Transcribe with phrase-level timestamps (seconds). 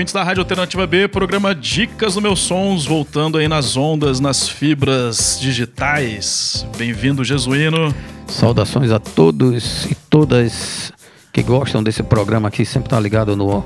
[0.00, 4.48] ouvintes da Rádio Alternativa B, programa Dicas do Meus Sons, voltando aí nas ondas, nas
[4.48, 6.66] fibras digitais.
[6.78, 7.94] Bem-vindo, Jesuíno.
[8.26, 10.90] Saudações a todos e todas
[11.30, 13.62] que gostam desse programa aqui, sempre tá ligado no,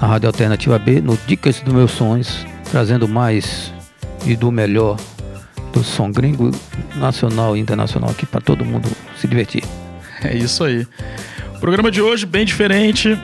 [0.00, 3.72] na Rádio Alternativa B, no Dicas dos Meus Sons, trazendo mais
[4.26, 4.96] e do melhor
[5.72, 6.50] do som gringo,
[6.96, 8.88] nacional e internacional aqui para todo mundo
[9.20, 9.62] se divertir.
[10.24, 10.84] É isso aí.
[11.54, 13.16] O programa de hoje bem diferente,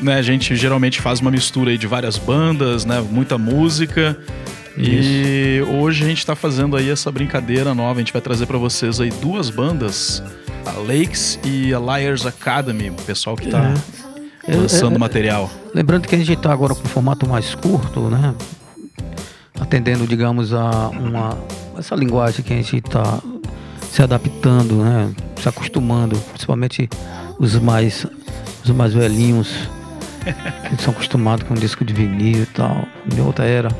[0.00, 0.14] né?
[0.16, 3.00] A gente geralmente faz uma mistura aí de várias bandas, né?
[3.00, 4.16] Muita música.
[4.76, 7.94] E hoje a gente está fazendo aí essa brincadeira nova.
[7.98, 10.22] A gente vai trazer para vocês aí duas bandas,
[10.64, 13.74] a Lakes e a Liars Academy, o pessoal que tá
[14.46, 14.54] É.
[14.54, 15.50] lançando É, é, material.
[15.74, 18.34] Lembrando que a gente está agora com um formato mais curto, né?
[19.60, 21.36] Atendendo, digamos, a uma
[21.76, 23.20] essa linguagem que a gente está
[23.90, 25.10] se adaptando, né?
[25.40, 26.88] Se acostumando, principalmente
[27.38, 28.06] os mais
[28.64, 29.68] os mais velhinhos
[30.76, 33.70] que são acostumados com disco de vinil e tal, de outra era,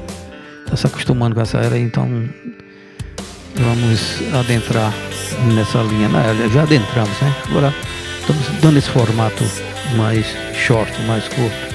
[0.69, 2.09] tá se acostumando com essa era, então
[3.55, 4.93] vamos adentrar
[5.55, 6.09] nessa linha.
[6.09, 7.35] Não, já adentramos, né?
[7.49, 7.75] Agora
[8.21, 9.45] estamos dando esse formato
[9.97, 11.69] mais short, mais curto.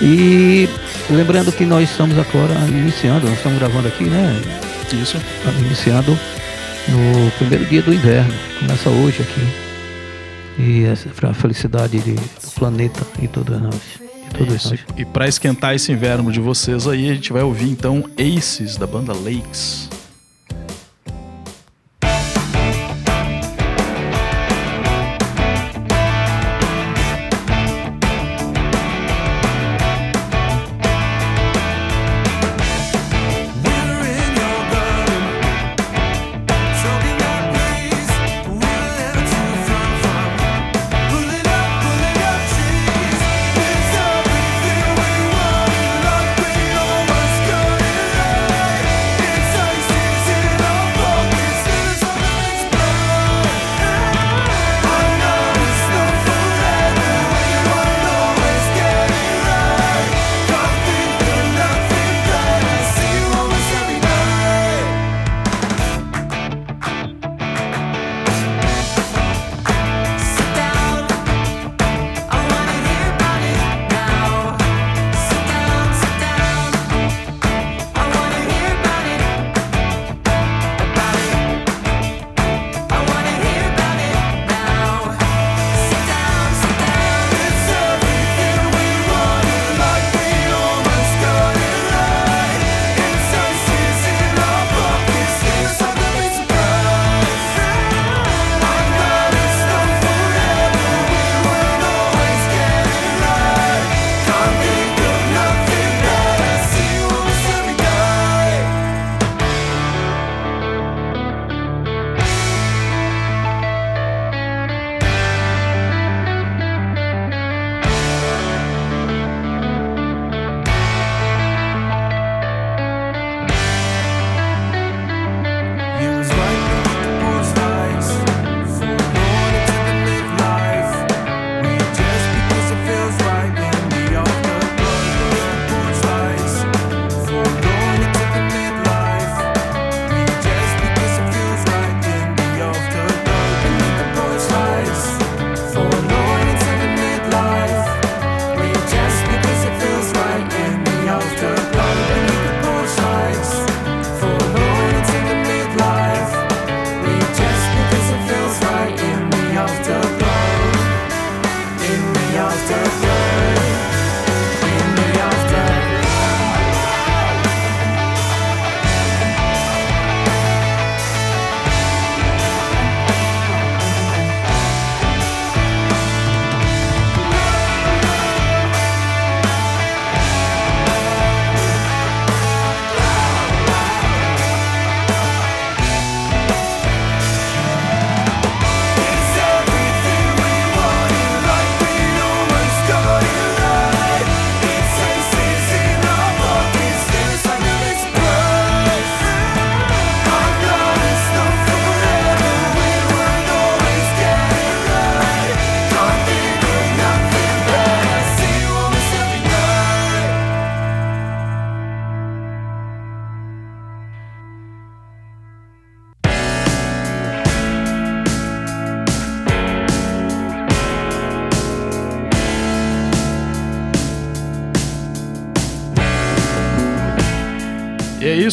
[0.00, 0.68] E
[1.10, 4.40] lembrando que nós estamos agora iniciando, nós estamos gravando aqui, né?
[4.92, 5.16] Isso.
[5.16, 6.18] Estamos iniciando
[6.88, 8.32] no primeiro dia do inverno.
[8.60, 9.67] Começa hoje aqui.
[10.58, 13.74] E a felicidade de- do planeta e todos nós.
[13.74, 14.70] De todos Isso.
[14.70, 14.80] nós.
[14.96, 18.86] E para esquentar esse inverno de vocês aí, a gente vai ouvir então Aces da
[18.86, 19.88] banda Lakes.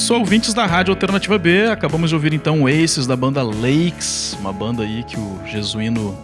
[0.05, 1.67] Isso, ouvintes da Rádio Alternativa B.
[1.67, 6.15] Acabamos de ouvir então o Aces da banda Lakes, uma banda aí que o Jesuíno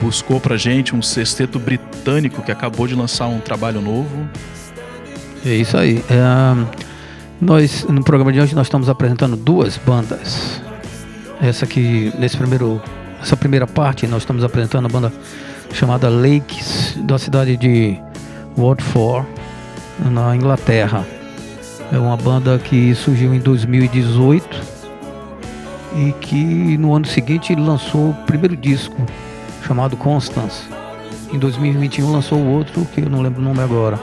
[0.00, 4.28] buscou pra gente, um sexteto britânico que acabou de lançar um trabalho novo.
[5.44, 6.04] É isso aí.
[6.08, 6.76] É,
[7.40, 10.62] nós, no programa de hoje, nós estamos apresentando duas bandas.
[11.40, 12.80] Essa aqui, nesse primeiro,
[13.20, 15.12] essa primeira parte, nós estamos apresentando a banda
[15.72, 17.98] chamada Lakes, da cidade de
[18.56, 19.26] Watford,
[20.12, 21.17] na Inglaterra.
[21.92, 24.78] É uma banda que surgiu em 2018
[25.96, 28.96] e que no ano seguinte lançou o primeiro disco,
[29.66, 30.64] chamado Constance.
[31.32, 33.98] Em 2021 lançou o outro, que eu não lembro o nome agora.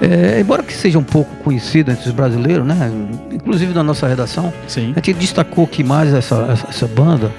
[0.00, 2.90] É, embora que seja um pouco conhecido entre os brasileiros, né?
[3.30, 4.92] Inclusive na nossa redação, Sim.
[4.96, 7.30] a gente destacou que mais essa, essa, essa banda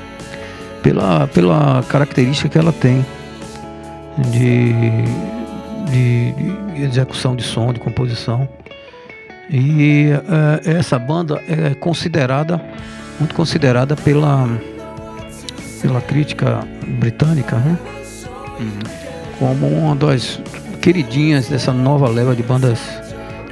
[0.84, 3.04] pela, pela característica que ela tem
[4.30, 4.74] de,
[5.90, 6.32] de,
[6.74, 8.48] de execução de som, de composição.
[9.52, 12.62] E eh, essa banda é considerada,
[13.20, 14.48] muito considerada pela,
[15.82, 17.78] pela crítica britânica, né?
[19.38, 20.40] como uma das
[20.82, 22.80] queridinhas dessa nova leva de bandas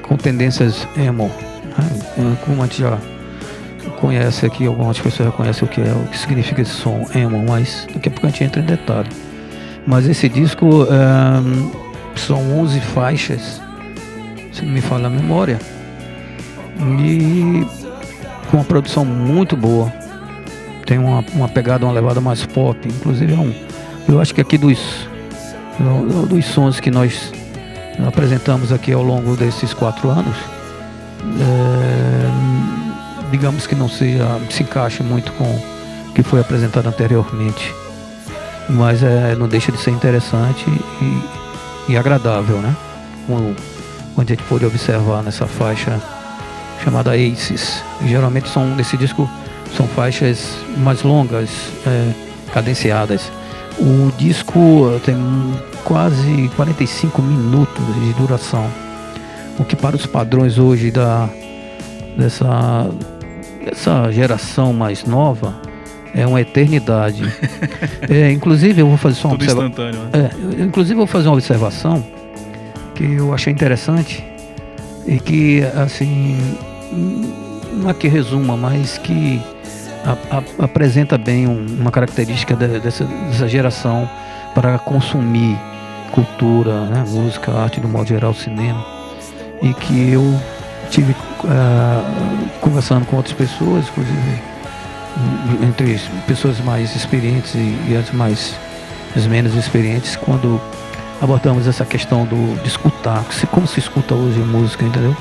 [0.04, 1.32] com tendências emo.
[2.18, 2.38] né?
[2.46, 2.98] Como a gente já
[4.00, 7.44] conhece aqui, algumas pessoas já conhecem o que é, o que significa esse som emo,
[7.48, 9.10] mas daqui a pouco a gente entra em detalhe.
[9.86, 11.72] Mas esse disco ehm,
[12.16, 13.62] são 11 faixas,
[14.54, 15.60] se não me falha a memória,
[16.80, 17.66] e
[18.50, 19.92] com uma produção muito boa.
[20.86, 23.54] Tem uma, uma pegada, uma levada mais pop, inclusive é um.
[24.08, 24.80] Eu acho que aqui dos,
[25.78, 27.32] do- dos sons que nós
[28.08, 30.36] apresentamos aqui ao longo desses quatro anos,
[31.40, 37.74] é, digamos que não seja, se encaixe muito com o que foi apresentado anteriormente.
[38.70, 40.66] Mas é, não deixa de ser interessante
[41.02, 42.76] e, e agradável, né?
[43.28, 43.56] Como
[44.18, 46.00] a gente pôde observar nessa faixa
[46.84, 47.84] chamada Aces.
[48.06, 49.30] Geralmente são nesse disco
[49.76, 51.50] são faixas mais longas,
[51.86, 52.12] é,
[52.54, 53.32] cadenciadas.
[53.78, 55.16] O disco tem
[55.84, 58.66] quase 45 minutos de duração,
[59.58, 61.30] o que para os padrões hoje da
[62.18, 62.90] dessa
[63.64, 65.56] dessa geração mais nova
[66.14, 67.24] é uma eternidade.
[68.10, 69.92] É, inclusive eu vou fazer só uma observação.
[69.92, 70.32] né?
[70.58, 72.04] É, inclusive eu vou fazer uma observação
[72.96, 74.26] que eu achei interessante
[75.06, 76.36] e que assim
[76.92, 79.42] não é que resuma, mas que
[80.06, 84.10] a- a- apresenta bem um- uma característica de- dessa, dessa geração
[84.56, 85.58] para consumir
[86.12, 88.84] cultura, né, música, arte, do modo geral, cinema,
[89.62, 90.40] e que eu
[90.90, 91.16] tive
[91.46, 92.04] ah,
[92.60, 94.42] conversando com outras pessoas, inclusive
[95.66, 98.56] entre pessoas mais experientes e, e as mais
[99.16, 100.60] as menos experientes, quando
[101.22, 105.16] abordamos essa questão do, de escutar, como se escuta hoje música, entendeu?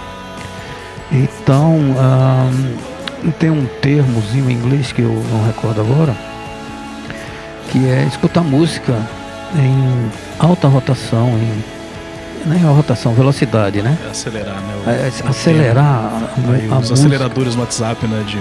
[1.10, 6.14] Então, ahn, tem um termozinho em inglês que eu não recordo agora,
[7.70, 8.94] que é escutar música
[9.56, 11.64] em alta rotação, em
[12.46, 13.96] não é rotação, velocidade, né?
[14.06, 14.74] É acelerar, né?
[14.86, 16.28] o- É, o acelerar a.
[16.52, 18.22] Aí, a os aceleradores no WhatsApp, né?
[18.26, 18.38] De...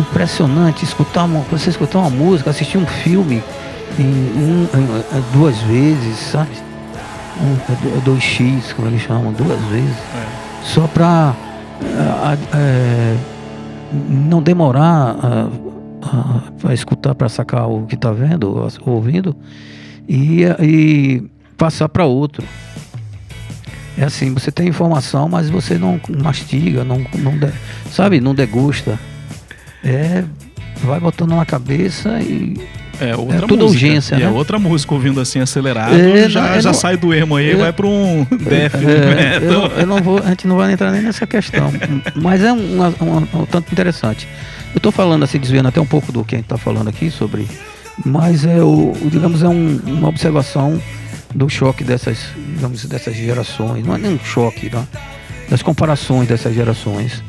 [0.00, 3.42] Impressionante escutar uma, você escutar uma música, assistir um filme
[3.98, 6.50] em, um, em- em- duas vezes, sabe?
[7.40, 9.96] Um, é do- 2x, como eles chamam, duas vezes.
[10.14, 10.24] é.
[10.62, 10.86] Só
[11.82, 13.16] para
[14.08, 15.16] não demorar
[16.60, 19.36] para escutar, para sacar o que está vendo, ou ouvindo,
[20.08, 21.22] e, e
[21.56, 22.44] passar para outro.
[23.96, 27.52] É assim, você tem informação, mas você não mastiga, não, não de-
[27.90, 28.98] sabe, não degusta.
[29.84, 30.24] É,
[30.82, 32.56] vai botando na cabeça e
[33.10, 33.84] É, outra tudo música.
[33.86, 34.30] urgência, E é né?
[34.30, 37.50] outra música ouvindo assim acelerado, É, já, não, é já não- sai do emo aí,
[37.52, 39.50] é- vai para um death É, eu, metal.
[39.50, 41.72] não- eu não vou, a gente não vai entrar nem nessa questão,
[42.14, 44.26] mas é um, uma- uma- um tanto interessante.
[44.74, 47.10] Eu estou falando assim, desviando até um pouco do que a gente está falando aqui
[47.10, 47.46] sobre,
[48.06, 50.80] mas é o, digamos é um- uma observação
[51.34, 52.18] do choque dessas,
[52.54, 53.84] digamos dessas gerações.
[53.86, 54.84] Não é nem um choque, tá?
[55.50, 57.22] das comparações dessas gerações.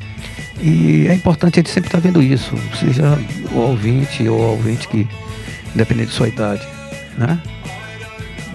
[0.62, 3.20] E é importante a gente sempre estar vendo isso, seja
[3.52, 5.06] o ouvinte ou o ouvinte que,
[5.74, 6.66] independente de sua idade,
[7.18, 7.40] né?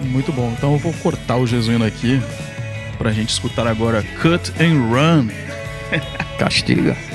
[0.03, 0.53] Muito bom.
[0.57, 2.21] Então eu vou cortar o Jesuíno aqui
[2.97, 5.27] pra gente escutar agora Cut and Run.
[6.37, 7.08] Castiga.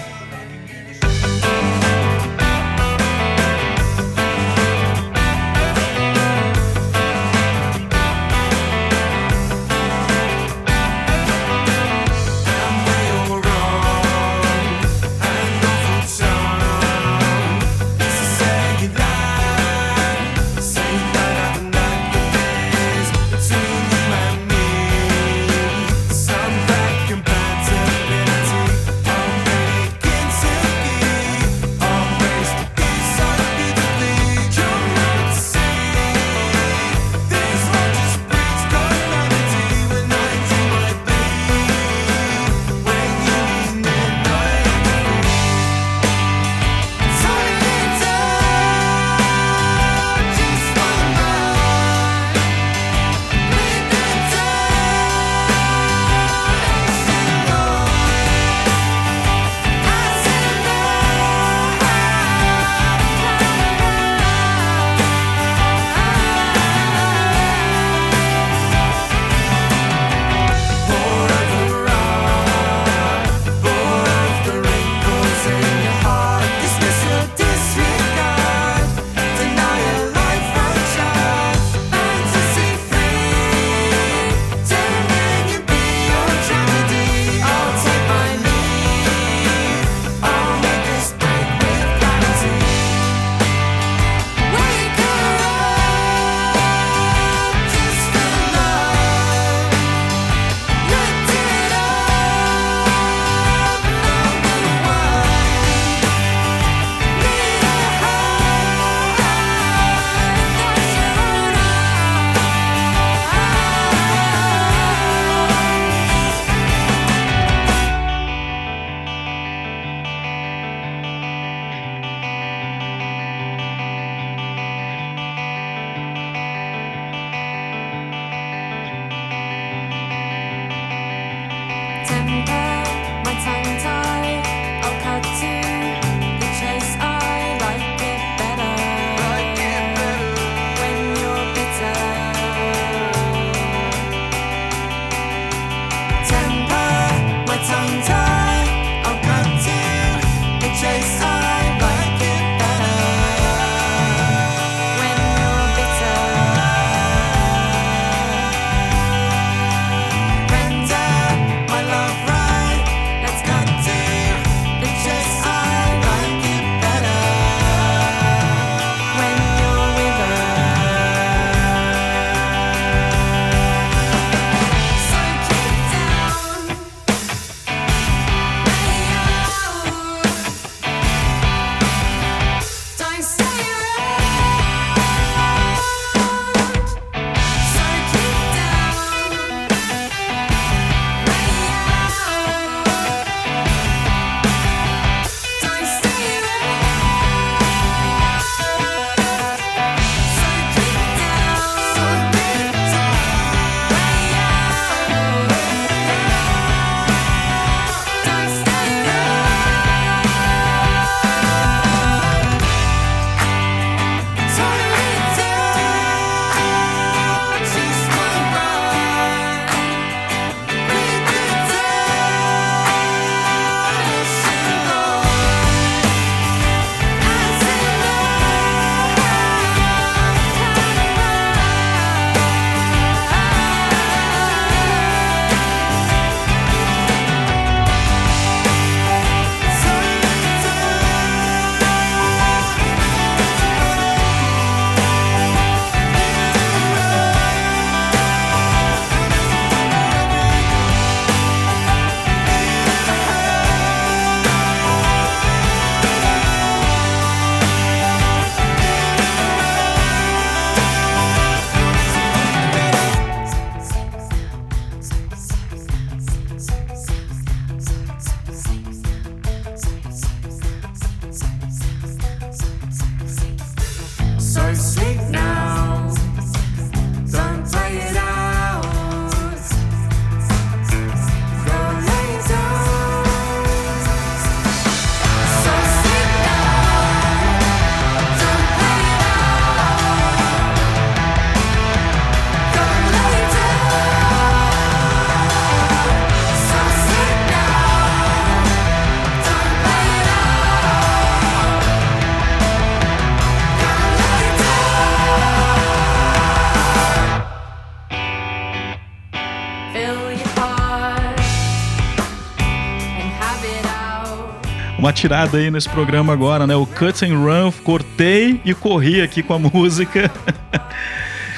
[315.15, 316.75] Tirada aí nesse programa agora, né?
[316.75, 320.31] O Cut and Run, cortei e corri aqui com a música.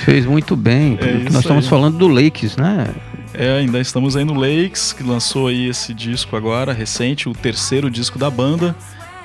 [0.04, 0.98] Fez muito bem.
[1.00, 1.70] É Nós estamos aí.
[1.70, 2.88] falando do Lakes, né?
[3.34, 7.90] É, ainda estamos aí no Lakes, que lançou aí esse disco agora, recente, o terceiro
[7.90, 8.76] disco da banda.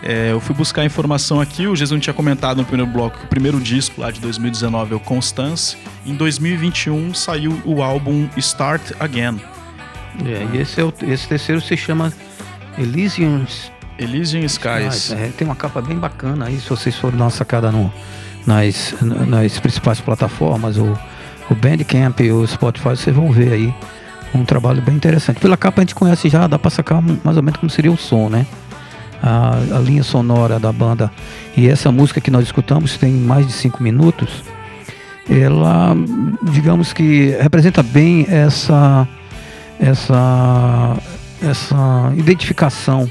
[0.03, 3.27] É, eu fui buscar informação aqui, o Jesus tinha comentado no primeiro bloco que o
[3.27, 5.77] primeiro disco lá de 2019 é o Constance.
[6.05, 9.39] Em 2021 saiu o álbum Start Again.
[10.25, 12.11] É, e esse, é o, esse terceiro se chama
[12.77, 13.45] Elysium
[14.01, 15.11] Elysian Skies.
[15.11, 17.93] É, tem uma capa bem bacana aí, se vocês forem dar uma sacada no,
[18.45, 18.95] nas,
[19.27, 20.97] nas principais plataformas, o,
[21.49, 23.73] o Bandcamp e o Spotify, vocês vão ver aí
[24.33, 25.39] um trabalho bem interessante.
[25.39, 27.97] Pela capa a gente conhece já, dá pra sacar mais ou menos como seria o
[27.97, 28.45] som, né?
[29.21, 31.11] A, a linha sonora da banda.
[31.55, 34.43] E essa música que nós escutamos tem mais de cinco minutos.
[35.29, 35.95] Ela,
[36.41, 39.07] digamos que representa bem essa
[39.79, 40.97] essa
[41.43, 43.09] essa identificação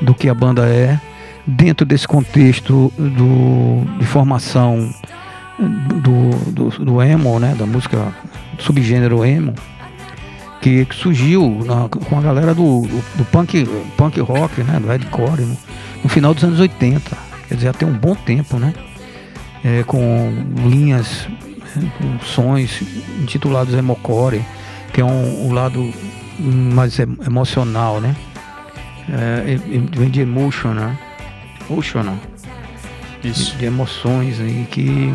[0.00, 1.00] do que a banda é
[1.46, 4.90] dentro desse contexto do, de formação
[5.58, 8.12] do, do, do emo, né, da música
[8.58, 9.54] subgênero emo,
[10.60, 13.64] que, surgiu na- com a galera do, do, do punk,
[13.96, 15.56] punk rock, né, do hardcore, no,
[16.02, 17.16] no final dos anos 80,
[17.48, 18.74] quer dizer, até um bom tempo, né,
[19.64, 20.32] é, com
[20.68, 21.28] linhas,
[21.76, 22.82] né, com sons
[23.22, 24.42] intitulados emocore,
[24.92, 25.92] que é um, um lado
[26.38, 28.14] mais em- emocional, né,
[29.08, 29.56] é,
[29.96, 30.96] vem de emotion, né?
[31.68, 32.16] Emotional,
[33.24, 33.52] Isso.
[33.52, 35.12] de, de emoções e que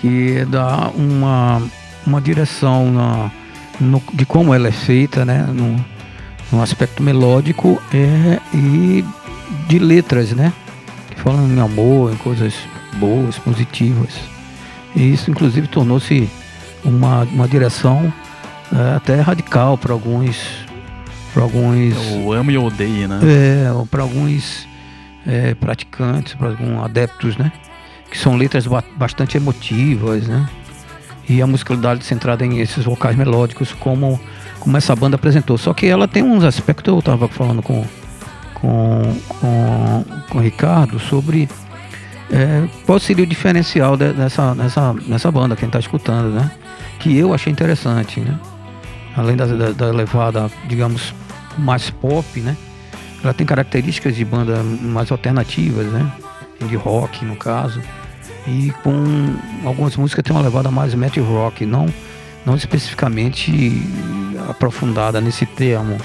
[0.00, 1.62] que dá uma
[2.06, 3.30] uma direção na,
[3.80, 5.46] no- de como ela é feita, né?
[5.48, 5.84] No,
[6.50, 9.04] no aspecto melódico é, e
[9.68, 10.52] de letras, né?
[11.10, 12.54] Que falam em amor, em coisas
[12.98, 14.10] boas, positivas.
[14.96, 16.28] E isso, inclusive, tornou-se
[16.84, 18.12] uma, uma direção
[18.74, 20.36] é, até radical para alguns
[21.32, 23.20] para alguns O amo e odeio, né?
[23.22, 24.66] é, para alguns
[25.26, 27.50] é, praticantes, para alguns adeptos, né?
[28.10, 30.48] Que são letras ba- bastante emotivas, né?
[31.28, 34.20] E a musicalidade centrada em esses vocais melódicos, como,
[34.60, 35.56] como essa banda apresentou.
[35.56, 37.84] Só que ela tem uns aspectos, eu estava falando com,
[38.54, 41.48] com, com, com o Ricardo, sobre
[42.30, 46.34] é, qual seria o diferencial de- dessa, dessa, dessa banda que a gente está escutando,
[46.34, 46.50] né?
[46.98, 48.38] Que eu achei interessante, né?
[49.16, 51.14] Além da, da, da levada, digamos,
[51.58, 52.56] mais pop, né?
[53.22, 56.10] Ela tem características de banda mais alternativas, né?
[56.60, 57.80] De rock, no caso.
[58.46, 59.34] E com
[59.64, 61.86] algumas músicas tem uma levada mais metal rock, não,
[62.44, 63.80] não especificamente
[64.48, 65.96] aprofundada nesse termo,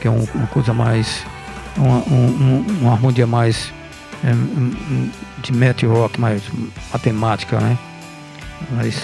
[0.00, 1.24] que é um- uma coisa mais.
[1.76, 3.72] Uma, um- um- uma harmonia mais
[4.24, 4.32] é,
[5.42, 6.42] de metal rock, mais
[6.92, 7.78] matemática, né?
[8.72, 9.02] Mais,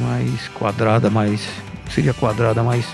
[0.00, 1.46] mais quadrada, mais.
[1.90, 2.84] Seria quadrada, mais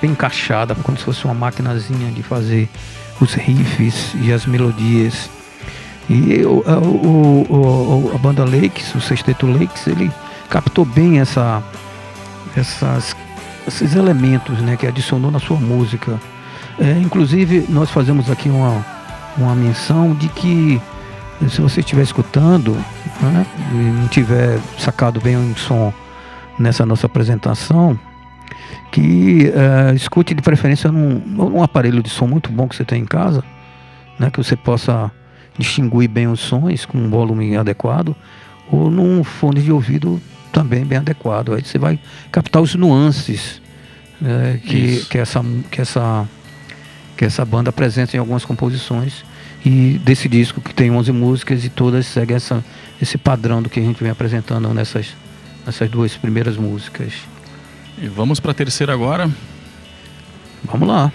[0.00, 2.68] bem encaixada, como se fosse uma maquinazinha de fazer
[3.20, 5.28] os riffs e as melodias.
[6.08, 10.10] E o, a- o- a banda Lakes, o Sexteto Lakes, ele
[10.50, 11.62] captou bem essa,
[12.56, 13.16] essas,
[13.66, 16.20] esses elementos né, que adicionou na sua música.
[16.78, 18.84] É, inclusive, nós fazemos aqui uma,
[19.36, 20.80] uma menção de que
[21.48, 22.72] se você estiver escutando
[23.20, 25.92] né, e não tiver sacado bem o som
[26.58, 27.98] nessa nossa apresentação,
[28.90, 33.02] que eh, escute de preferência num, num aparelho de som muito bom que você tem
[33.02, 33.42] em casa,
[34.18, 35.10] né, que você possa
[35.58, 38.14] distinguir bem os sons com um volume adequado,
[38.70, 40.20] ou num fone de ouvido
[40.52, 41.54] também bem adequado.
[41.54, 41.98] Aí você vai
[42.30, 43.60] captar os nuances
[44.24, 46.28] eh, que, que, essa, que, essa,
[47.16, 49.24] que essa banda apresenta em algumas composições.
[49.64, 52.62] E desse disco que tem 11 músicas e todas seguem essa,
[53.00, 55.16] esse padrão do que a gente vem apresentando nessas,
[55.64, 57.14] nessas duas primeiras músicas.
[57.98, 59.30] E vamos pra terceira agora.
[60.64, 61.12] Vamos lá.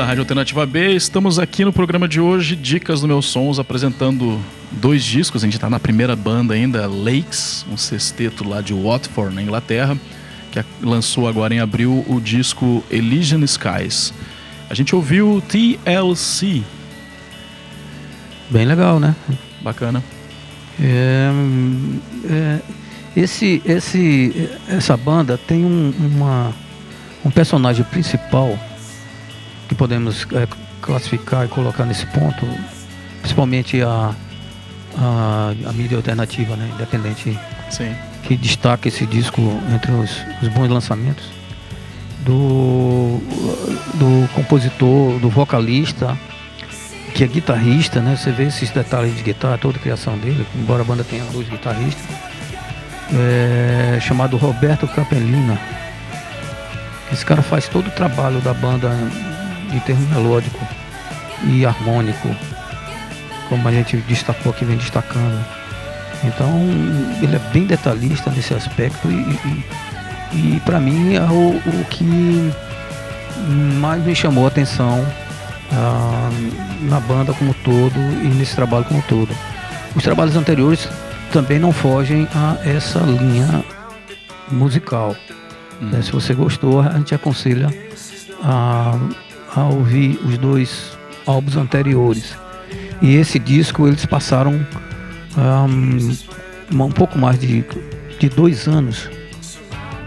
[0.00, 0.94] Da Rádio Alternativa B.
[0.94, 4.40] Estamos aqui no programa de hoje, Dicas do Meus Sons, apresentando
[4.72, 5.42] dois discos.
[5.42, 9.98] A gente está na primeira banda ainda, Lakes, um sexteto lá de Watford, na Inglaterra,
[10.50, 14.14] que lançou agora em abril o disco Elysian Skies.
[14.70, 16.62] A gente ouviu TLC,
[18.48, 19.14] Bem legal, né?
[19.60, 20.02] bacana.
[20.80, 21.30] É,
[22.24, 22.58] é,
[23.14, 26.54] esse, esse, essa banda tem um, uma,
[27.22, 28.58] um personagem principal
[29.70, 30.48] que podemos é,
[30.82, 32.44] classificar e colocar nesse ponto,
[33.20, 34.12] principalmente a,
[34.98, 37.38] a, a mídia alternativa, né, independente,
[37.70, 37.94] Sim.
[38.24, 39.40] que destaca esse disco
[39.72, 40.10] entre os,
[40.42, 41.24] os bons lançamentos
[42.26, 43.20] do,
[43.94, 46.18] do compositor, do vocalista,
[47.14, 48.16] que é guitarrista, né?
[48.16, 51.48] Você vê esses detalhes de guitarra, toda a criação dele, embora a banda tenha dois
[51.48, 52.04] guitarristas,
[53.14, 55.56] é, chamado Roberto Capellina.
[57.12, 58.90] Esse cara faz todo o trabalho da banda
[59.72, 60.58] em termos melódico
[61.44, 62.28] e harmônico,
[63.48, 65.44] como a gente destacou aqui, vem destacando.
[66.22, 66.48] Então,
[67.22, 69.64] ele é bem detalhista nesse aspecto e,
[70.32, 72.52] e, e para mim é o, o que
[73.78, 75.04] mais me chamou a atenção
[75.72, 76.30] ah,
[76.82, 79.34] na banda como todo e nesse trabalho como todo.
[79.96, 80.88] Os trabalhos anteriores
[81.32, 83.64] também não fogem a essa linha
[84.50, 85.16] musical.
[85.80, 86.02] né?
[86.02, 87.68] Se você gostou, a gente aconselha
[88.42, 88.98] a,
[89.56, 92.34] a ouvir os dois álbuns anteriores.
[93.02, 94.64] E esse disco eles passaram
[95.36, 97.64] um, um pouco mais de,
[98.18, 99.08] de dois anos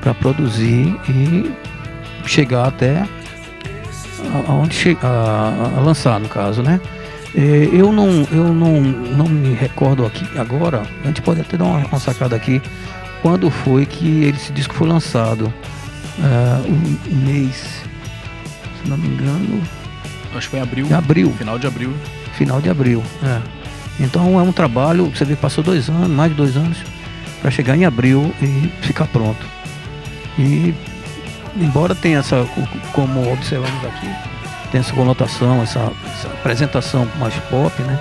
[0.02, 1.52] para produzir e
[2.26, 3.08] chegar até
[4.48, 6.80] aonde che- a, a lançar no caso, né?
[7.36, 10.84] Eh, Eu não, eu não, não me recordo aqui agora.
[11.04, 12.62] A gente pode até dar uma, uma sacada aqui.
[13.22, 15.52] Quando foi que esse disco foi lançado?
[16.22, 17.83] Ah, o mês,
[18.84, 19.62] se não me engano,
[20.36, 20.88] Acho que foi em abril.
[20.88, 21.94] em abril Final de abril.
[22.38, 23.04] final de abril.
[23.24, 23.40] é.
[24.00, 26.78] Então é um trabalho, você vê que passou dois anos, mais de dois anos,
[27.42, 29.46] para chegar em abril e ficar pronto.
[30.40, 30.74] E
[31.56, 32.44] embora tenha essa,
[32.92, 34.10] como observamos aqui,
[34.72, 38.00] tem essa conotação, essa, essa apresentação mais pop, né?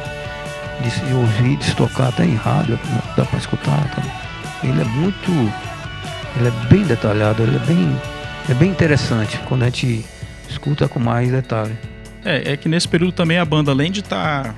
[0.82, 2.78] De se ouvir, de se tocar até em rádio,
[3.14, 3.84] dá para escutar.
[3.94, 4.02] tá?
[4.64, 5.30] Ele é muito.
[6.38, 7.94] Ele é bem detalhado, ele é bem,
[8.48, 10.02] é bem interessante quando a gente
[10.52, 11.76] escuta com mais detalhe.
[12.24, 14.54] É, é que nesse período também a banda, além de estar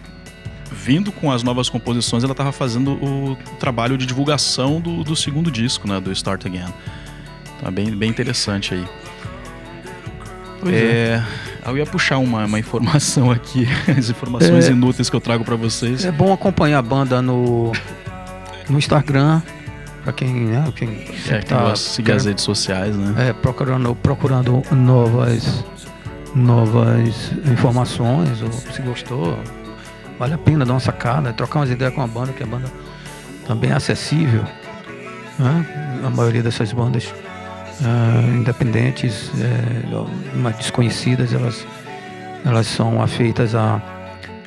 [0.70, 5.50] vindo com as novas composições, ela estava fazendo o trabalho de divulgação do, do segundo
[5.50, 5.98] disco, né?
[6.00, 6.66] Do Start Again.
[7.62, 8.84] Tá bem, bem interessante aí.
[10.60, 11.22] Pois É,
[11.66, 14.72] eu ia puxar uma, uma informação aqui, as informações É.
[14.72, 16.04] inúteis que eu trago para vocês.
[16.04, 17.72] É bom acompanhar a banda no,
[18.68, 19.40] no Instagram,
[20.02, 23.28] pra quem, né, quem É, sempre que gosta de seguir as redes sociais, né?
[23.28, 25.64] é, procurando, procurando novas,
[26.34, 29.38] novas informações, ou se gostou,
[30.18, 32.70] vale a pena dar uma sacada, trocar umas ideias com a banda, que a banda
[33.46, 34.44] também é acessível.
[35.38, 36.00] Né?
[36.04, 37.12] A maioria dessas bandas
[37.82, 41.66] ah, independentes, é, mais desconhecidas, elas,
[42.44, 43.80] elas são afeitas a,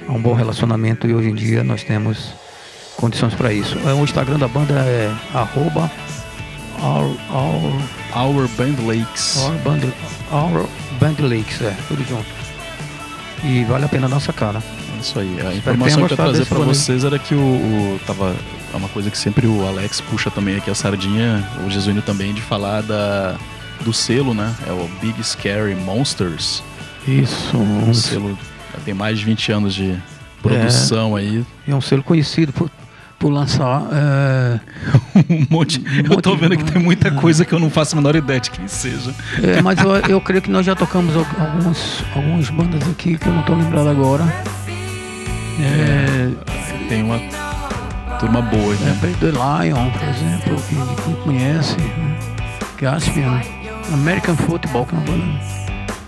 [0.08, 2.34] a um bom relacionamento e hoje em dia nós temos
[2.95, 3.78] condições para isso.
[3.88, 5.89] É, O Instagram da banda é arroba
[6.81, 7.73] our, our,
[8.15, 9.37] Our Band Lakes.
[9.37, 9.81] our, band,
[10.31, 10.65] our
[10.99, 12.25] Band Lakes, é, tudo junto.
[13.43, 14.61] E vale a pena dar uma sacada.
[14.95, 15.37] É Isso aí.
[15.45, 18.35] A informação que eu ia trazer para vocês era que o, o- tava
[18.73, 22.33] é uma coisa que sempre o Alex puxa também aqui a sardinha, o Jesuíno também
[22.33, 23.35] de falar da
[23.81, 24.53] do selo, né?
[24.67, 26.63] É o Big Scary Monsters.
[27.07, 28.37] Isso, Um selo
[28.83, 29.95] tem mais de 20 anos de
[30.41, 31.45] produção aí.
[31.67, 32.69] é um selo conhecido por,
[33.19, 34.60] por lançar é,
[35.30, 35.84] Um monte.
[36.10, 38.39] eu tô monte vendo que tem muita coisa que eu não faço a menor ideia
[38.39, 39.13] de quem seja.
[39.43, 42.03] É, mas eu, eu creio que nós já tocamos al- algumas,
[42.49, 44.23] bandas aqui que eu não estou lembrado agora.
[45.60, 46.30] É,
[46.88, 47.19] Tem uma
[48.19, 48.97] turma boa, é né?
[49.01, 52.17] Pay the Lion, por exemplo, que quem conhece, né?
[52.77, 53.41] Caspian,
[53.93, 55.39] American Football, que é uma banda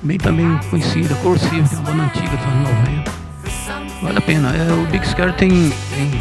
[0.04, 3.12] bem também conhecida, Corsiva, que é uma banda antiga dos anos 90.
[4.04, 4.50] Vale a pena.
[4.56, 6.12] É, o Big Scare tem, tem,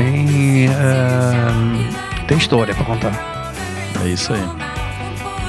[0.00, 3.52] tem, é, tem história para contar.
[4.02, 4.42] É isso aí.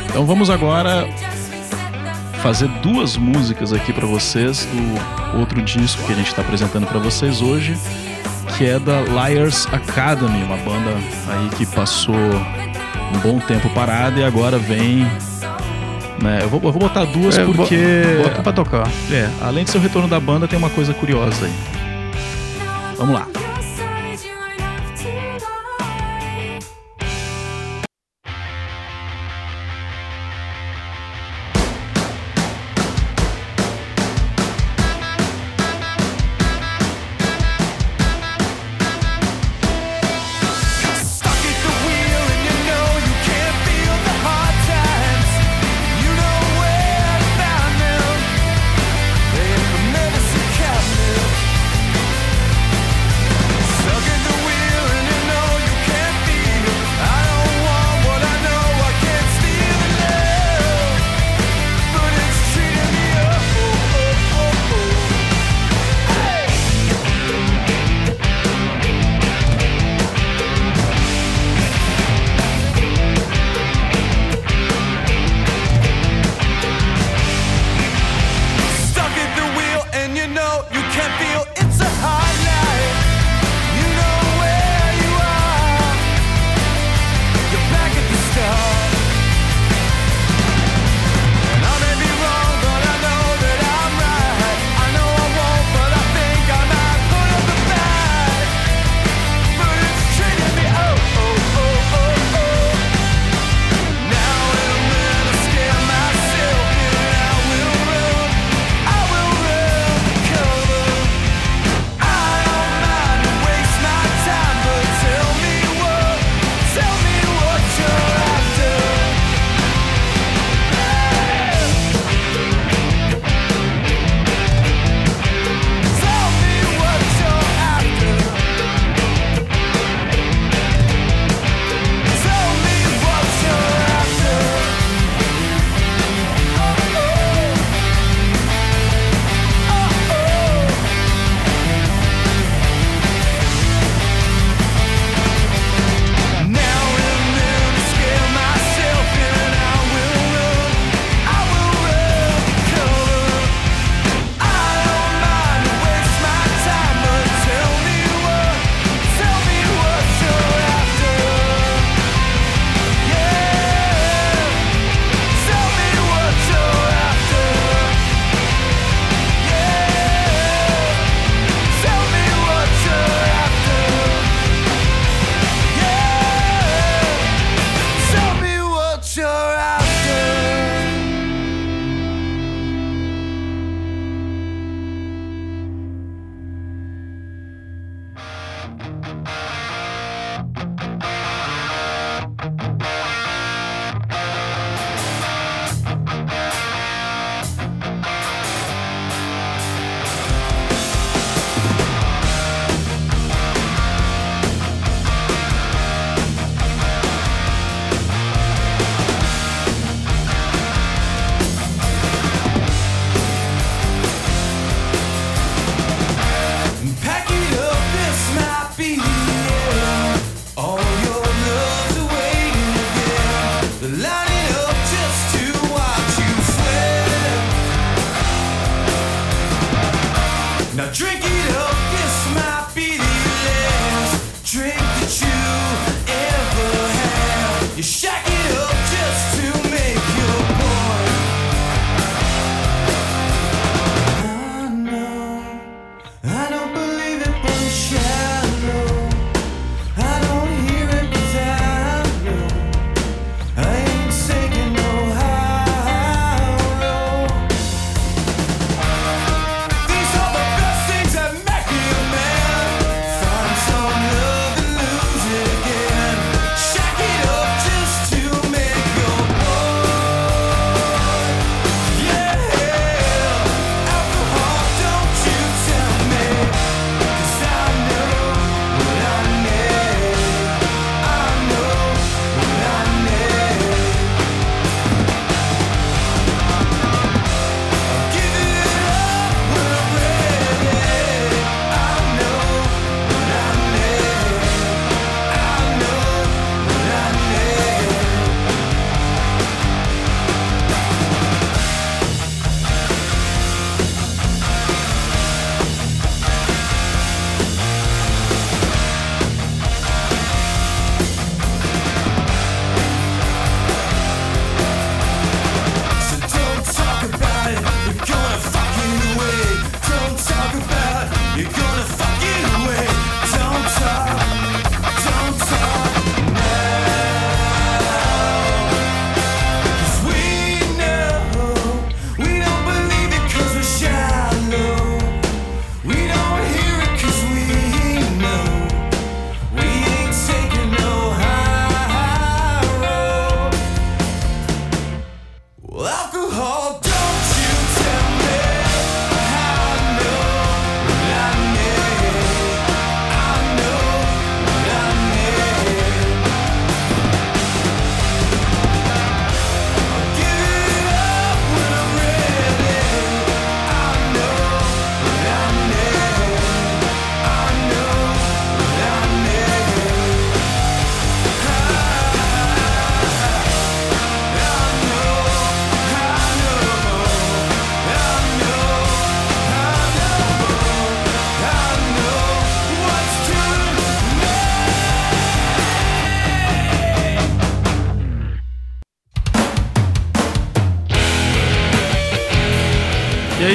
[0.09, 1.07] Então vamos agora
[2.41, 6.99] fazer duas músicas aqui pra vocês do outro disco que a gente está apresentando pra
[6.99, 7.77] vocês hoje,
[8.57, 10.91] que é da Liars Academy, uma banda
[11.29, 15.07] aí que passou um bom tempo parada e agora vem.
[16.21, 18.03] Né, eu, vou, eu vou botar duas É, porque.
[18.21, 18.87] Bota pra tocar.
[19.09, 21.53] É, além de ser o retorno da banda, tem uma coisa curiosa aí.
[22.97, 23.27] Vamos lá.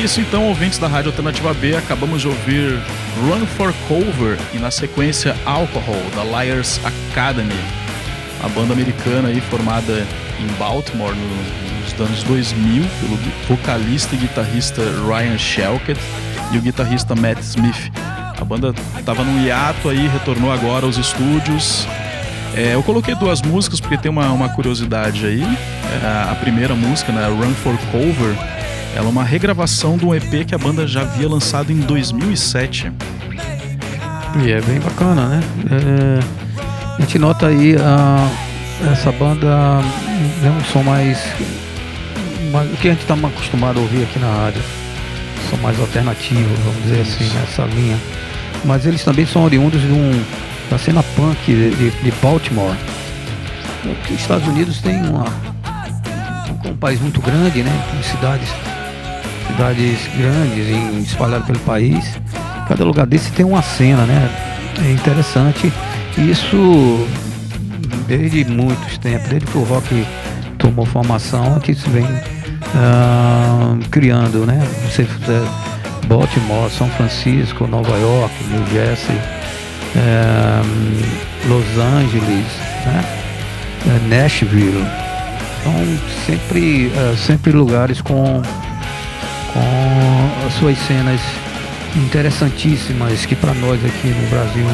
[0.07, 1.77] Isso então, ouvintes da Rádio Alternativa B.
[1.77, 2.79] Acabamos de ouvir
[3.23, 7.53] Run for Cover e na sequência Alcohol, da Liars Academy.
[8.43, 10.07] A banda americana aí formada
[10.39, 16.01] em Baltimore no- nos anos 2000 pelo vocalista e guitarrista Ryan Shelkett
[16.53, 17.91] e o guitarrista Matt Smith.
[18.41, 21.87] A banda estava num hiato aí, retornou agora aos estúdios.
[22.55, 25.43] É, eu coloquei duas músicas porque tem uma, uma curiosidade aí.
[25.43, 28.37] É, a primeira música, né, Run for Cover,
[28.97, 32.90] ela é uma regravação de um EP que a banda já havia lançado em 2007.
[34.42, 35.40] E é bem bacana, né?
[35.70, 38.28] É, a gente nota aí a,
[38.92, 39.47] essa banda
[40.44, 41.18] é um som mais,
[42.53, 42.70] mais.
[42.72, 44.62] O que a gente está acostumado a ouvir aqui na rádio.
[45.51, 47.97] Som mais alternativo, vamos dizer assim, nessa linha.
[48.64, 50.24] Mas eles também são oriundos de um,
[50.70, 52.74] da cena punk de, de- de Baltimore.
[54.11, 55.24] Os Estados Unidos tem uma,
[56.64, 57.70] um, um país muito grande, né?
[57.90, 58.49] Com cidades,
[59.47, 62.18] cidades grandes espalhadas pelo país.
[62.68, 64.28] Cada lugar desse tem uma cena, né?
[64.84, 65.72] É interessante.
[66.18, 67.07] Isso
[68.07, 70.07] desde muitos tempos, desde que o rock
[70.59, 72.07] tomou formação, que isso vem
[72.74, 74.61] ah, criando, né?
[74.84, 75.42] Você fizer
[76.07, 79.16] Baltimore, São Francisco, Nova York, New Jersey,
[79.97, 80.62] eh,
[81.49, 82.47] Los Angeles,
[82.84, 83.05] né?
[83.86, 84.84] Eh, Nashville.
[85.62, 85.72] São
[86.26, 88.42] sempre, eh, sempre lugares com,
[89.57, 91.21] com as suas cenas
[91.97, 94.67] interessantíssimas que para nós aqui no Brasil,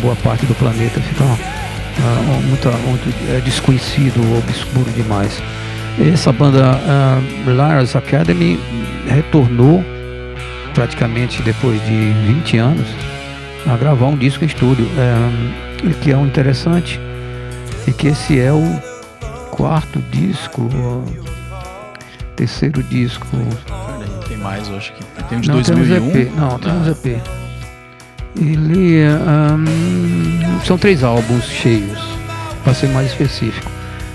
[0.00, 5.40] boa parte do planeta, fica ah, muito, muito é, desconhecido, obscuro demais.
[6.12, 8.58] Essa banda ah, Lars Academy
[9.08, 9.84] retornou
[10.74, 12.86] praticamente depois de 20 anos
[13.66, 16.98] a gravar um disco em estúdio, é, e que é um interessante
[17.86, 18.80] e que esse é o
[19.50, 21.39] quarto disco, ó,
[22.46, 23.26] terceiro disco
[24.26, 26.08] Tem mais, eu acho que tem um de não, temos 2001.
[26.20, 26.32] EP.
[26.36, 27.20] Não, temos Ah, EP.
[28.40, 29.64] Ele ahn,
[30.64, 31.98] são três álbuns cheios,
[32.64, 33.70] para ser mais específico.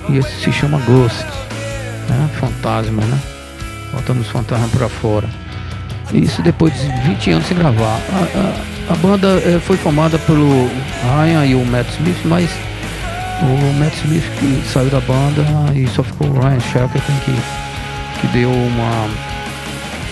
[0.10, 1.26] E esse se chama Ghost,
[2.10, 2.30] né?
[2.40, 3.20] Fantasma, né?
[3.94, 5.28] Botando os fantasmas para fora.
[6.14, 8.00] Isso depois de 20 anos sem gravar.
[8.14, 10.70] A, a- a banda eh, foi formada pelo
[11.18, 12.50] Ryan e o Matt Smith, mas
[13.42, 17.36] o Matt Smith que saiu da banda e só ficou o Ryan Shackleton que,
[18.22, 19.10] que deu uma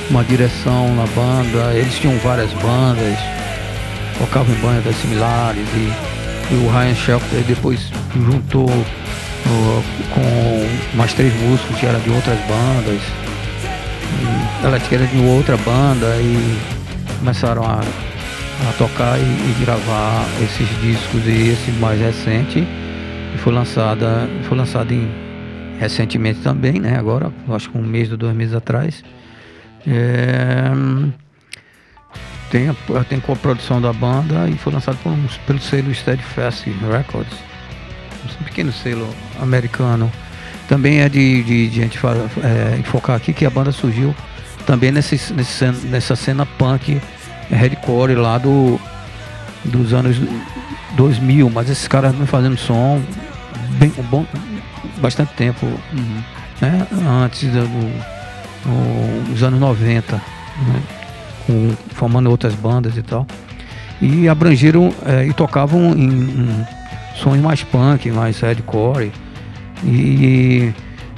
[0.09, 3.17] uma direção na banda, eles tinham várias bandas,
[4.19, 9.81] tocavam em bandas similares e, e o Ryan Shelter depois juntou ó,
[10.13, 13.01] com mais três músicos que eram de outras bandas,
[14.63, 16.57] ela era de outra banda e
[17.19, 22.67] começaram a, a tocar e, e gravar esses discos e esse mais recente
[23.37, 25.22] foi lançada foi lançado em
[25.83, 26.97] recentemente também, né?
[26.97, 29.03] Agora, acho que um mês ou dois meses atrás.
[29.85, 30.71] É,
[32.49, 37.33] tem, a, tem coprodução da banda e foi lançado por um- pelo selo Steadfast Records,
[38.39, 39.07] um pequeno selo
[39.41, 40.11] americano.
[40.69, 41.99] Também é de, de, de a gente
[42.43, 44.15] é, enfocar aqui que a banda surgiu
[44.65, 47.01] também nesse, nesse, nessa cena punk
[47.51, 48.79] hardcore lá do,
[49.65, 50.15] dos anos
[50.95, 53.01] 2000, mas esses caras vêm fazendo som
[53.77, 54.25] bem, um bom,
[55.03, 56.23] bastante tempo Uhum.
[56.61, 56.87] né,
[57.23, 60.81] antes do, do- dos anos 90, né,
[61.45, 63.27] com- formando outras bandas e tal.
[64.01, 66.65] E abrangeram eh, e tocavam em, em
[67.15, 69.11] sons mais punk, mais hardcore.
[69.83, 70.73] E,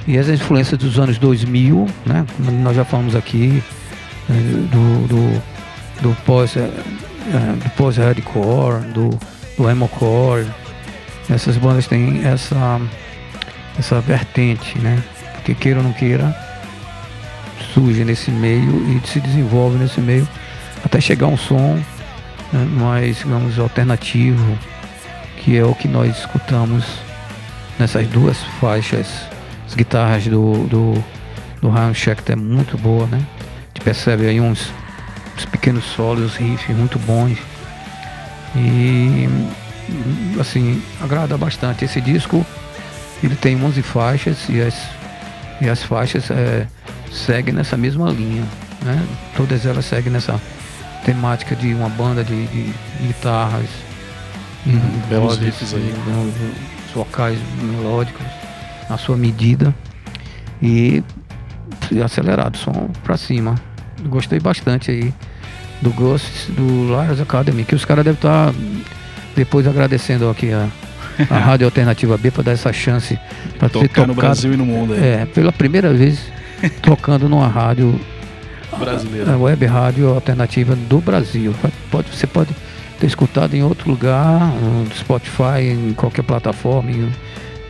[0.06, 3.62] e as influências dos anos 2000, né, como nós já falamos aqui,
[4.28, 5.42] eh, do, do,
[6.02, 6.68] do pós, eh,
[7.62, 9.10] do pós-hardcore, do,
[9.56, 10.46] do emocore.
[11.30, 12.80] Essas bandas têm essa,
[13.78, 15.02] essa vertente, né?
[15.34, 16.34] Porque queira ou não queira,
[17.72, 20.26] surge nesse meio e se desenvolve nesse meio
[20.84, 21.74] até chegar um som
[22.52, 24.58] né, mais, digamos, alternativo,
[25.38, 26.84] que é o que nós escutamos
[27.78, 29.06] nessas duas faixas.
[29.66, 31.04] As guitarras do, do,
[31.60, 33.18] do Ryan Schechter é muito boa, né?
[33.18, 34.72] A gente percebe aí uns,
[35.36, 37.38] uns pequenos solos, riffs muito bons.
[38.54, 39.28] E
[40.40, 41.84] assim, agrada bastante.
[41.84, 42.46] Esse disco
[43.22, 44.74] ele tem 11 faixas e as,
[45.60, 46.66] e as faixas é,
[47.10, 48.44] seguem nessa mesma linha.
[48.82, 49.06] Né?
[49.36, 50.40] Todas elas seguem nessa
[51.04, 52.74] temática de uma banda de, de
[53.06, 53.68] guitarras,
[54.66, 55.94] Uhum, belos riffs aí.
[56.88, 58.26] os vocais melódicos
[58.90, 59.72] na sua medida
[60.60, 61.04] e
[62.04, 63.54] acelerado, som pra cima.
[64.06, 65.14] Gostei bastante aí
[65.80, 68.52] do Ghosts do Liars Academy, que os caras devem estar
[69.36, 70.68] depois agradecendo aqui a,
[71.30, 73.18] a Rádio Alternativa B para dar essa chance
[73.58, 75.00] para ser Tocar no tocado Brasil e no mundo aí.
[75.04, 76.20] é, pela primeira vez
[76.82, 77.98] tocando numa rádio
[78.78, 79.32] Brasileira.
[79.32, 81.54] a web rádio alternativa do Brasil.
[81.90, 82.50] Pode- você pode
[83.00, 86.90] ter escutado em outro lugar, no Spotify, em qualquer plataforma.
[86.90, 87.10] em-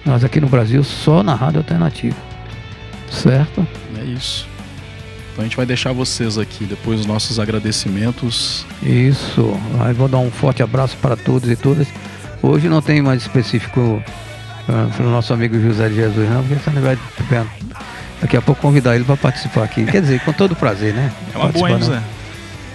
[0.05, 2.17] Nós aqui no Brasil só na rádio alternativa.
[3.11, 3.67] Certo?
[4.01, 4.47] É isso.
[5.33, 8.65] Então a gente vai deixar vocês aqui depois os nossos agradecimentos.
[8.83, 9.55] Isso.
[9.81, 11.87] Aí vou dar um forte abraço para todos e todas.
[12.47, 14.01] Hoje não tem mais específico
[14.67, 16.97] para o nosso amigo José de Jesus, não, porque você vai
[18.21, 19.85] daqui a pouco convidar ele para participar aqui.
[19.85, 21.11] Quer dizer, com todo prazer, né?
[21.35, 22.01] É uma boa, hein, Zé?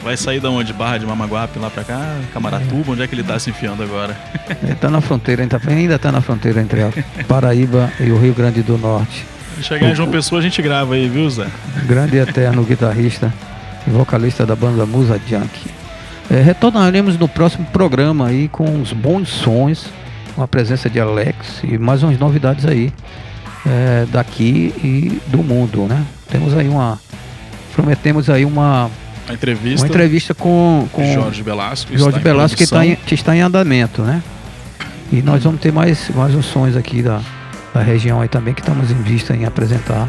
[0.03, 0.73] Vai sair da onde?
[0.73, 2.17] Barra de Mamaguape lá pra cá?
[2.33, 2.91] Camaratuba?
[2.91, 4.17] Onde é que ele tá se enfiando agora?
[4.61, 6.91] Ele está na fronteira, ainda está na fronteira entre a
[7.25, 9.25] Paraíba e o Rio Grande do Norte.
[9.61, 11.47] Chegar em João Pessoa a gente grava aí, viu, Zé?
[11.85, 13.33] Grande e eterno guitarrista
[13.87, 15.80] e vocalista da banda Musa Junk.
[16.31, 19.87] É, retornaremos no próximo programa aí com os bons sons,
[20.33, 22.93] com a presença de Alex e mais umas novidades aí
[23.65, 26.05] é, daqui e do mundo, né?
[26.29, 26.97] Temos aí uma.
[27.73, 28.89] Prometemos aí uma,
[29.27, 29.85] A entrevista.
[29.85, 31.91] uma entrevista com, com Jorge Velasco.
[31.91, 32.93] Jorge está em Velasco que, tá produção.
[32.93, 34.23] em, que está em andamento, né?
[35.11, 37.19] E nós vamos ter mais, mais uns sons aqui da,
[37.73, 40.07] da região aí também que estamos em vista em apresentar.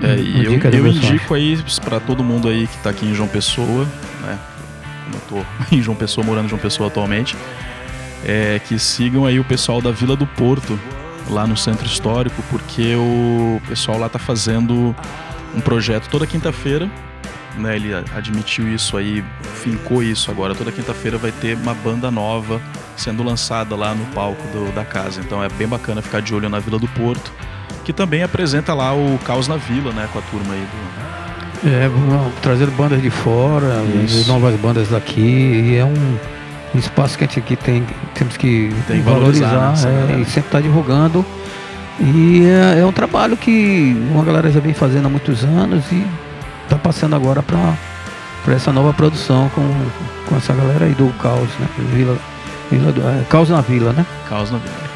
[0.00, 3.28] É, e eu, eu indico aí pra todo mundo aí que tá aqui em João
[3.28, 3.86] Pessoa,
[4.22, 4.38] né?
[5.28, 5.42] Tô
[5.74, 7.36] em João Pessoa, morando em João Pessoa atualmente,
[8.24, 10.78] é, que sigam aí o pessoal da Vila do Porto,
[11.28, 14.94] lá no Centro Histórico, porque o pessoal lá tá fazendo
[15.54, 16.90] um projeto toda quinta-feira,
[17.56, 17.76] né?
[17.76, 19.24] Ele admitiu isso aí,
[19.62, 20.54] fincou isso agora.
[20.54, 22.60] Toda quinta-feira vai ter uma banda nova
[22.96, 25.20] sendo lançada lá no palco do- da casa.
[25.20, 27.32] Então é bem bacana ficar de olho na Vila do Porto,
[27.84, 30.08] que também apresenta lá o Caos na Vila, né?
[30.12, 31.29] Com a turma aí do,
[31.64, 31.90] É,
[32.40, 34.26] trazer bandas de fora, Isso.
[34.26, 36.18] novas bandas daqui, e é um,
[36.74, 40.20] um espaço que a gente aqui tem, temos que Tem que valorizar, valorizar, né, é,
[40.20, 41.24] e sempre estar divulgando.
[42.00, 46.02] E é, é um trabalho que uma galera já vem fazendo há muitos anos e
[46.64, 49.62] está passando agora para essa nova produção com,
[50.26, 51.68] com essa galera aí do Caos, né?
[51.92, 52.16] Vila,
[52.70, 54.06] Vila do, é, Caos na Vila, né?
[54.30, 54.90] Caos na Vila.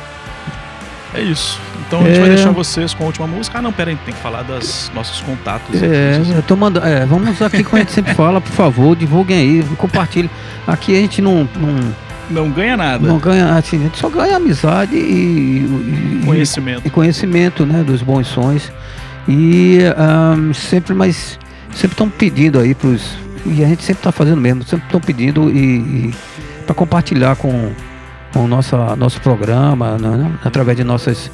[1.12, 1.60] É isso.
[1.86, 2.20] Então a gente É.
[2.20, 3.58] vai deixar vocês com a última música.
[3.58, 5.82] Ah, não, pera aí, tem que falar dos nossos contatos.
[5.82, 6.30] É, aqui.
[6.32, 6.86] eu tô mandando.
[6.86, 10.30] É, vamos aqui como a gente sempre fala, por favor, divulguem aí, compartilhem.
[10.66, 11.94] Aqui a gente não, não,
[12.30, 13.06] Não ganha nada.
[13.06, 16.82] não ganha, assim, a gente só ganha amizade e, e- Conhecimento.
[16.86, 18.72] e conhecimento, né, dos bons sons.
[19.28, 21.38] E ahn, sempre, mas
[21.74, 23.02] sempre estão pedindo aí pros.
[23.46, 26.14] E a gente sempre está fazendo mesmo, sempre estão pedindo e,
[26.64, 27.72] para compartilhar com,
[28.32, 31.30] com o nossa, nosso programa, né, através de nossas,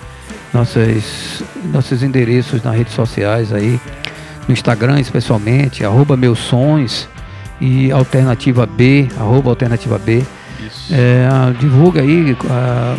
[0.53, 1.43] nossas,
[1.73, 3.81] nossos endereços nas redes sociais aí,
[4.47, 7.09] no Instagram especialmente, arroba meus sons
[7.61, 10.25] e alternativa B, arroba alternativa B.
[10.91, 11.29] É,
[11.59, 12.37] divulga aí,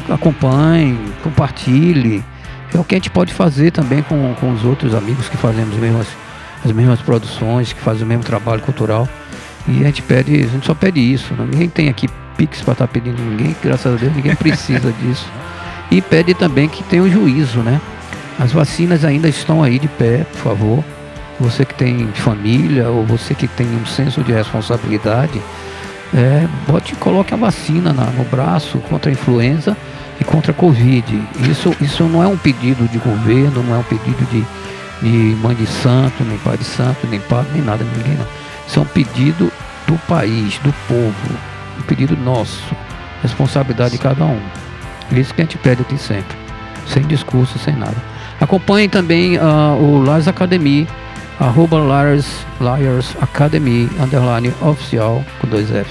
[0.09, 2.23] acompanhe, compartilhe.
[2.73, 5.63] É o que a gente pode fazer também com, com os outros amigos que fazem
[5.63, 6.07] as mesmas,
[6.63, 9.07] as mesmas produções, que fazem o mesmo trabalho cultural.
[9.67, 11.33] E a gente pede, a gente só pede isso.
[11.33, 11.47] né?
[11.51, 15.29] Ninguém tem aqui Pix para estar pedindo ninguém, graças a Deus, ninguém precisa disso.
[15.91, 17.79] E pede também que tenha o juízo, né?
[18.39, 20.83] As vacinas ainda estão aí de pé, por favor.
[21.39, 25.41] Você que tem família ou você que tem um senso de responsabilidade,
[26.13, 29.75] é, bote, coloque a vacina na- no braço contra a influenza
[30.19, 31.21] e contra a Covid.
[31.49, 34.45] Isso, isso não é um pedido de governo, não é um pedido de,
[35.01, 38.25] de mãe de santo, nem pai de santo, nem padre, nem nada, ninguém não.
[38.67, 39.51] Isso é um pedido
[39.87, 41.35] do país, do povo,
[41.79, 42.63] um pedido nosso,
[43.21, 44.39] responsabilidade de cada um.
[45.11, 46.37] Isso que a gente pede aqui sempre,
[46.87, 47.95] sem discurso, sem nada.
[48.39, 50.87] Acompanhem também ah, o Lars Academy,
[51.39, 55.89] arroba Lars, Liars Academy, underline oficial, com dois F.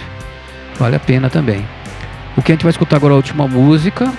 [0.78, 1.64] Vale a pena também.
[2.36, 4.12] O que a gente vai escutar agora é a última música,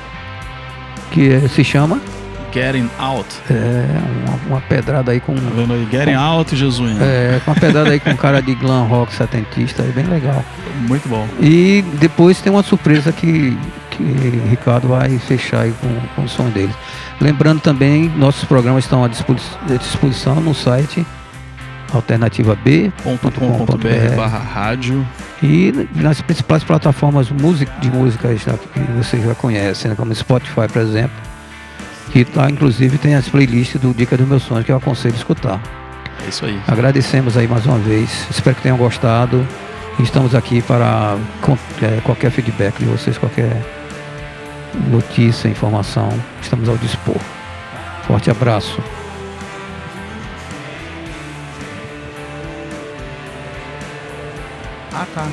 [1.12, 2.00] que é- se chama
[2.54, 3.28] Getting Out.
[3.50, 3.86] é,
[4.28, 5.34] uma, uma pedrada aí com.
[5.34, 5.88] Tá vendo aí?
[5.90, 7.02] Getting Out, Jesus.
[7.02, 10.44] É, com uma pedrada aí com cara de glam rock setentista, é bem legal.
[10.88, 11.26] Muito bom.
[11.40, 13.58] E depois tem uma surpresa que,
[14.04, 16.74] que Ricardo vai fechar aí com, com o som dele.
[17.20, 21.06] Lembrando também, nossos programas estão à disposi- à disposição no site
[21.94, 25.06] alternativa.b.com.br barra rádio.
[25.44, 27.90] e nas principais plataformas de música que
[28.98, 31.16] vocês já conhecem, né, como Spotify, por exemplo,
[32.12, 35.18] que lá inclusive tem as playlists do Dica dos Meus Sonhos que eu aconselho a
[35.18, 35.62] escutar.
[36.26, 36.60] É isso aí.
[36.68, 39.46] Agradecemos aí mais uma vez, espero que tenham gostado.
[40.00, 41.18] Estamos aqui para
[41.82, 43.52] é, qualquer feedback de vocês, qualquer
[44.74, 46.10] notícia, informação,
[46.42, 47.20] estamos ao dispor.
[48.08, 48.82] Forte abraço.
[54.94, 55.28] Ah, tá.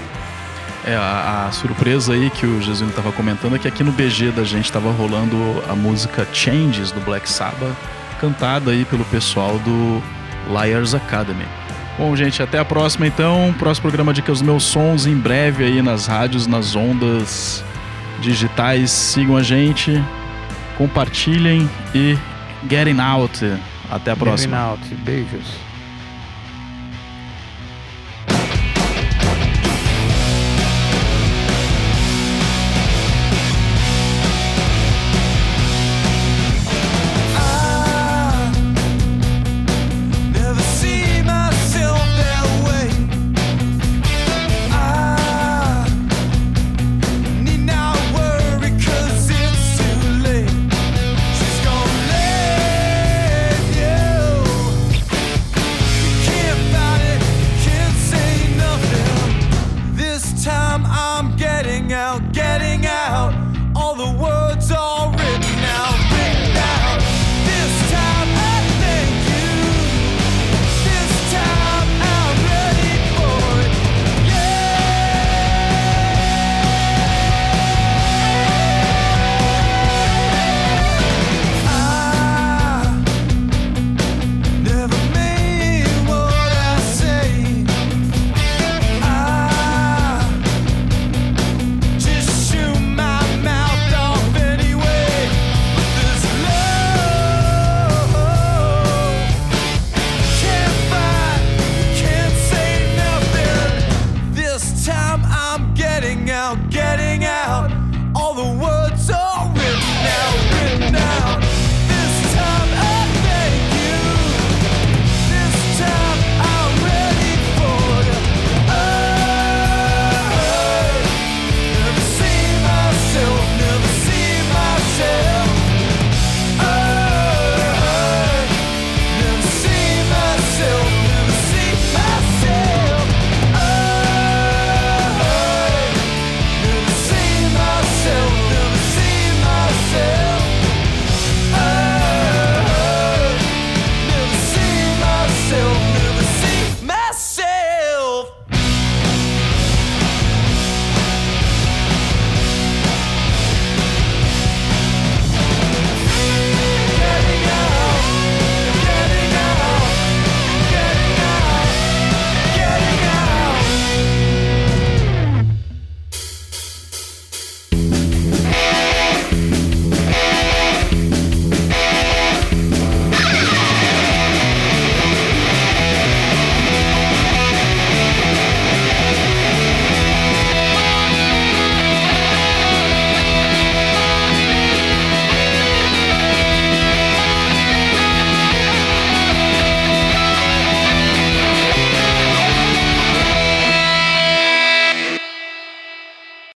[0.86, 4.30] É, a, a, surpresa aí que o Jesuíno estava comentando é que aqui no BG
[4.30, 5.36] da gente estava rolando
[5.68, 7.76] a música Changes do Black Sabbath,
[8.20, 10.02] cantada aí pelo pessoal do
[10.48, 11.44] Liars Academy.
[11.98, 13.54] Bom, gente, até a próxima então.
[13.58, 17.64] Próximo programa de que os Meus Sons, em breve aí nas rádios, nas ondas
[18.20, 19.92] digitais, sigam a gente,
[20.76, 22.16] compartilhem e
[22.68, 23.44] getting out.
[23.90, 24.56] Até a próxima.
[24.56, 24.94] Getting out.
[25.02, 25.67] Beijos.